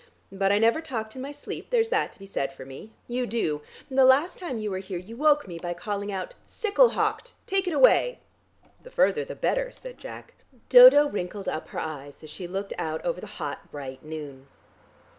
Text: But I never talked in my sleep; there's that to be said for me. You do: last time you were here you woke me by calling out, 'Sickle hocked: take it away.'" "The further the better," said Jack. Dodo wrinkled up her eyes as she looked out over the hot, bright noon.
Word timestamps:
But 0.31 0.51
I 0.51 0.57
never 0.57 0.81
talked 0.81 1.15
in 1.15 1.21
my 1.21 1.31
sleep; 1.31 1.69
there's 1.69 1.89
that 1.89 2.11
to 2.13 2.17
be 2.17 2.25
said 2.25 2.51
for 2.51 2.65
me. 2.65 2.91
You 3.07 3.27
do: 3.27 3.61
last 3.87 4.39
time 4.39 4.57
you 4.57 4.71
were 4.71 4.79
here 4.79 4.97
you 4.97 5.15
woke 5.15 5.47
me 5.47 5.59
by 5.59 5.75
calling 5.75 6.11
out, 6.11 6.33
'Sickle 6.43 6.89
hocked: 6.97 7.35
take 7.45 7.67
it 7.67 7.71
away.'" 7.71 8.17
"The 8.81 8.89
further 8.89 9.23
the 9.23 9.35
better," 9.35 9.71
said 9.71 9.99
Jack. 9.99 10.33
Dodo 10.69 11.07
wrinkled 11.07 11.47
up 11.47 11.67
her 11.67 11.79
eyes 11.79 12.23
as 12.23 12.31
she 12.31 12.47
looked 12.47 12.73
out 12.79 13.05
over 13.05 13.21
the 13.21 13.27
hot, 13.37 13.69
bright 13.71 14.03
noon. 14.03 14.47